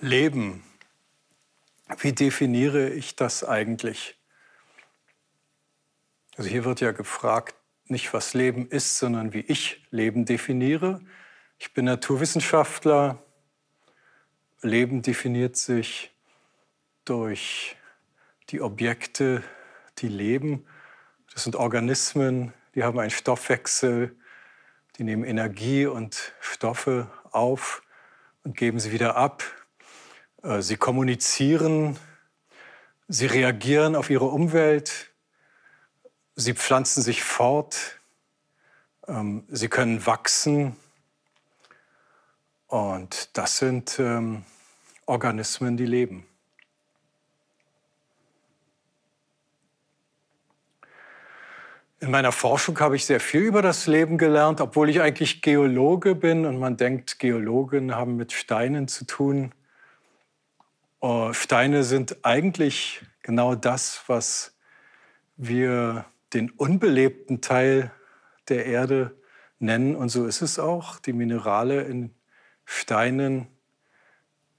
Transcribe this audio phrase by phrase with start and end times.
[0.00, 0.62] Leben.
[1.98, 4.18] Wie definiere ich das eigentlich?
[6.36, 11.02] Also hier wird ja gefragt, nicht was Leben ist, sondern wie ich Leben definiere.
[11.58, 13.22] Ich bin Naturwissenschaftler.
[14.62, 16.14] Leben definiert sich
[17.04, 17.76] durch
[18.48, 19.42] die Objekte,
[19.98, 20.66] die leben.
[21.34, 24.16] Das sind Organismen, die haben einen Stoffwechsel,
[24.96, 27.82] die nehmen Energie und Stoffe auf
[28.44, 29.44] und geben sie wieder ab.
[30.42, 31.98] Äh, sie kommunizieren,
[33.08, 35.10] sie reagieren auf ihre Umwelt,
[36.36, 38.00] sie pflanzen sich fort,
[39.06, 40.76] ähm, sie können wachsen.
[42.68, 44.44] Und das sind ähm,
[45.06, 46.24] Organismen, die leben.
[52.02, 56.14] In meiner Forschung habe ich sehr viel über das Leben gelernt, obwohl ich eigentlich Geologe
[56.14, 59.52] bin und man denkt, Geologen haben mit Steinen zu tun.
[61.02, 64.54] Oh, Steine sind eigentlich genau das, was
[65.38, 66.04] wir
[66.34, 67.90] den unbelebten Teil
[68.50, 69.16] der Erde
[69.58, 69.96] nennen.
[69.96, 70.98] Und so ist es auch.
[70.98, 72.14] Die Minerale in
[72.66, 73.46] Steinen,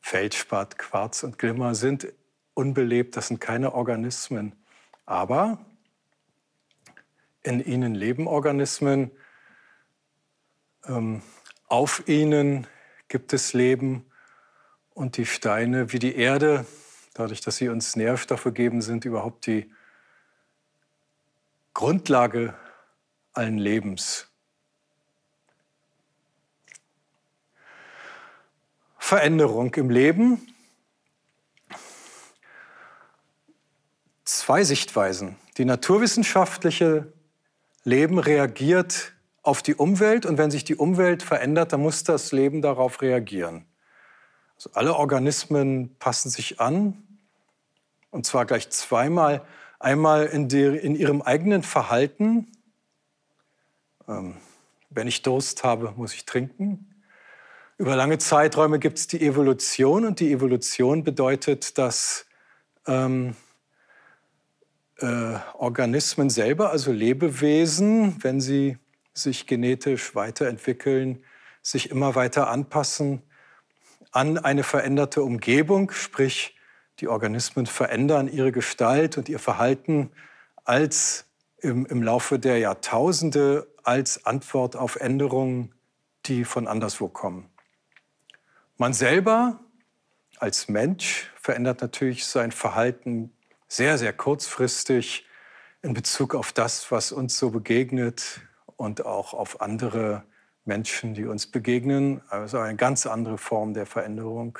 [0.00, 2.10] Feldspat, Quarz und Glimmer sind
[2.54, 3.18] unbelebt.
[3.18, 4.56] Das sind keine Organismen.
[5.04, 5.58] Aber
[7.42, 9.10] in ihnen leben Organismen.
[10.86, 11.20] Ähm,
[11.68, 12.66] auf ihnen
[13.08, 14.09] gibt es Leben
[14.94, 16.66] und die Steine wie die Erde,
[17.14, 19.70] dadurch, dass sie uns Nährstoffe geben, sind überhaupt die
[21.74, 22.54] Grundlage
[23.32, 24.28] allen Lebens.
[28.98, 30.46] Veränderung im Leben.
[34.24, 35.36] Zwei Sichtweisen.
[35.56, 37.12] Die naturwissenschaftliche
[37.82, 39.12] Leben reagiert
[39.42, 43.64] auf die Umwelt und wenn sich die Umwelt verändert, dann muss das Leben darauf reagieren.
[44.60, 47.02] Also alle Organismen passen sich an,
[48.10, 49.42] und zwar gleich zweimal.
[49.78, 52.46] Einmal in, der, in ihrem eigenen Verhalten.
[54.06, 54.36] Ähm,
[54.90, 56.94] wenn ich Durst habe, muss ich trinken.
[57.78, 62.26] Über lange Zeiträume gibt es die Evolution und die Evolution bedeutet, dass
[62.86, 63.36] ähm,
[64.98, 68.76] äh, Organismen selber, also Lebewesen, wenn sie
[69.14, 71.24] sich genetisch weiterentwickeln,
[71.62, 73.22] sich immer weiter anpassen
[74.10, 76.56] an eine veränderte Umgebung, sprich
[76.98, 80.10] die Organismen verändern ihre Gestalt und ihr Verhalten
[80.64, 81.26] als
[81.58, 85.74] im, im Laufe der Jahrtausende als Antwort auf Änderungen,
[86.26, 87.50] die von anderswo kommen.
[88.76, 89.60] Man selber
[90.38, 93.32] als Mensch verändert natürlich sein Verhalten
[93.68, 95.26] sehr, sehr kurzfristig
[95.82, 98.40] in Bezug auf das, was uns so begegnet
[98.76, 100.24] und auch auf andere
[100.64, 104.58] Menschen, die uns begegnen, also eine ganz andere Form der Veränderung.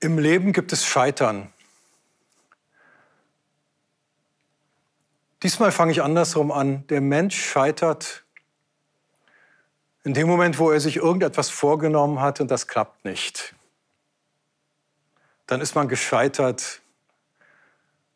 [0.00, 1.52] Im Leben gibt es Scheitern.
[5.42, 6.86] Diesmal fange ich andersrum an.
[6.88, 8.24] Der Mensch scheitert
[10.04, 13.54] in dem Moment, wo er sich irgendetwas vorgenommen hat und das klappt nicht.
[15.46, 16.80] Dann ist man gescheitert,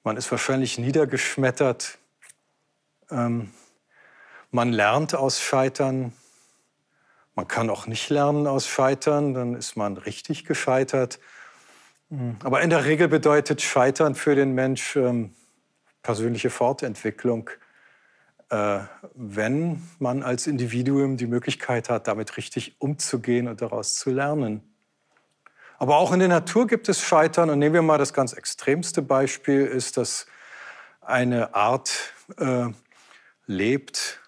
[0.05, 1.99] man ist wahrscheinlich niedergeschmettert,
[3.15, 3.51] ähm,
[4.51, 6.13] man lernt aus Scheitern.
[7.35, 11.19] Man kann auch nicht lernen aus Scheitern, dann ist man richtig gescheitert.
[12.11, 12.37] Mhm.
[12.45, 15.35] Aber in der Regel bedeutet Scheitern für den Mensch ähm,
[16.03, 17.51] persönliche Fortentwicklung,
[18.51, 18.81] äh,
[19.15, 24.63] wenn man als Individuum die Möglichkeit hat, damit richtig umzugehen und daraus zu lernen.
[25.79, 27.51] Aber auch in der Natur gibt es Scheitern.
[27.51, 30.27] Und nehmen wir mal das ganz extremste Beispiel, ist, dass
[31.01, 32.69] eine Art äh,
[33.47, 34.21] lebt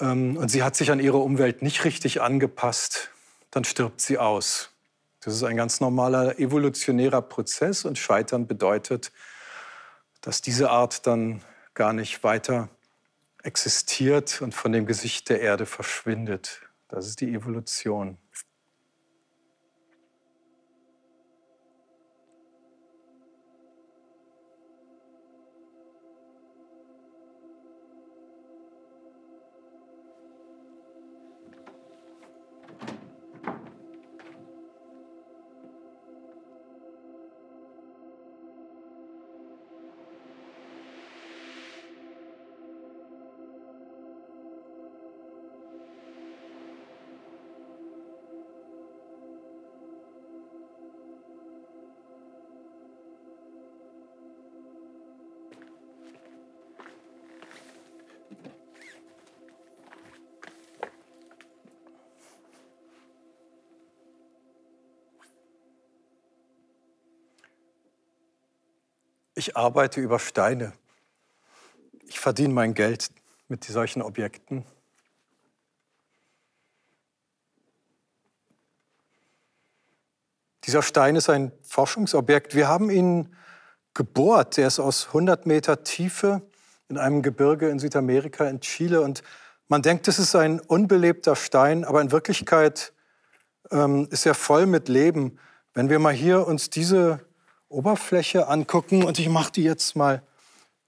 [0.00, 3.10] ähm, und sie hat sich an ihre Umwelt nicht richtig angepasst,
[3.50, 4.70] dann stirbt sie aus.
[5.20, 9.12] Das ist ein ganz normaler evolutionärer Prozess und Scheitern bedeutet,
[10.20, 11.42] dass diese Art dann
[11.74, 12.68] gar nicht weiter
[13.42, 16.60] existiert und von dem Gesicht der Erde verschwindet.
[16.88, 18.18] Das ist die Evolution.
[69.38, 70.72] Ich arbeite über Steine.
[72.08, 73.12] Ich verdiene mein Geld
[73.46, 74.64] mit solchen Objekten.
[80.64, 82.56] Dieser Stein ist ein Forschungsobjekt.
[82.56, 83.32] Wir haben ihn
[83.94, 84.58] gebohrt.
[84.58, 86.42] Er ist aus 100 Meter Tiefe
[86.88, 89.02] in einem Gebirge in Südamerika, in Chile.
[89.02, 89.22] Und
[89.68, 92.92] man denkt, es ist ein unbelebter Stein, aber in Wirklichkeit
[93.70, 95.38] ähm, ist er voll mit Leben.
[95.74, 97.27] Wenn wir mal hier uns diese
[97.68, 100.22] Oberfläche angucken und ich mache die jetzt mal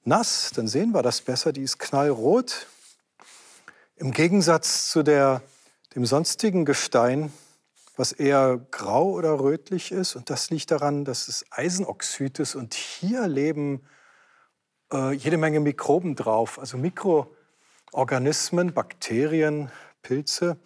[0.05, 1.53] nass, dann sehen wir das besser.
[1.53, 2.67] Die ist knallrot.
[3.97, 5.43] Im Gegensatz zu der,
[5.95, 7.33] dem sonstigen Gestein,
[7.97, 10.17] was eher grau oder rötlich ist.
[10.17, 12.55] Und das liegt daran, dass es Eisenoxid ist.
[12.55, 13.83] Und hier leben
[14.91, 20.57] äh, jede Menge Mikroben drauf, also Mikroorganismen, Bakterien, Pilze,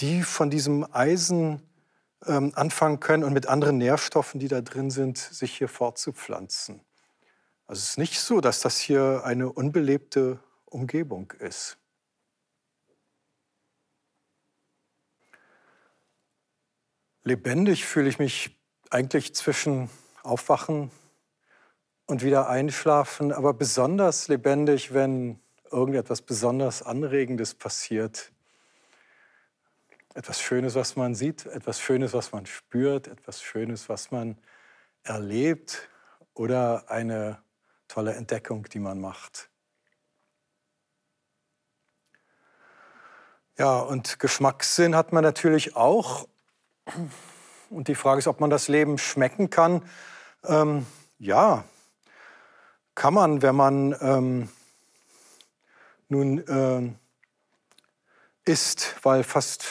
[0.00, 1.60] die von diesem Eisen
[2.26, 6.80] ähm, anfangen können und mit anderen Nährstoffen, die da drin sind, sich hier fortzupflanzen.
[7.66, 11.78] Also es ist nicht so, dass das hier eine unbelebte Umgebung ist.
[17.24, 18.56] Lebendig fühle ich mich
[18.90, 19.90] eigentlich zwischen
[20.22, 20.92] Aufwachen
[22.06, 25.40] und wieder einschlafen, aber besonders lebendig, wenn
[25.72, 28.30] irgendetwas besonders Anregendes passiert,
[30.16, 34.38] etwas Schönes, was man sieht, etwas Schönes, was man spürt, etwas Schönes, was man
[35.02, 35.90] erlebt
[36.32, 37.38] oder eine
[37.86, 39.50] tolle Entdeckung, die man macht.
[43.58, 46.26] Ja, und Geschmackssinn hat man natürlich auch.
[47.68, 49.82] Und die Frage ist, ob man das Leben schmecken kann.
[50.44, 50.86] Ähm,
[51.18, 51.64] ja,
[52.94, 54.48] kann man, wenn man ähm,
[56.08, 56.90] nun äh,
[58.50, 59.66] isst, weil fast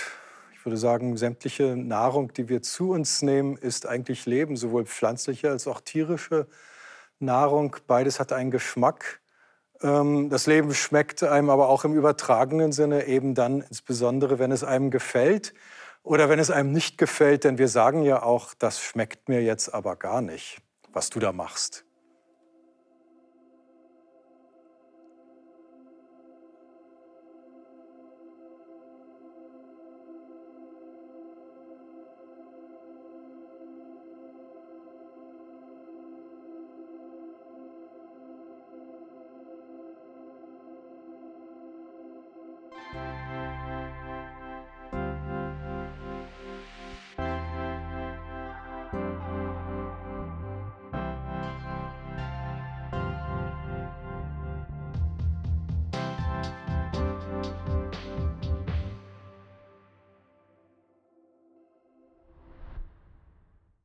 [0.66, 5.52] ich würde sagen, sämtliche Nahrung, die wir zu uns nehmen, ist eigentlich Leben, sowohl pflanzliche
[5.52, 6.48] als auch tierische
[7.20, 7.76] Nahrung.
[7.86, 9.22] Beides hat einen Geschmack.
[9.84, 14.64] Ähm, das Leben schmeckt einem aber auch im übertragenen Sinne eben dann, insbesondere wenn es
[14.64, 15.54] einem gefällt
[16.02, 19.72] oder wenn es einem nicht gefällt, denn wir sagen ja auch, das schmeckt mir jetzt
[19.72, 21.85] aber gar nicht, was du da machst.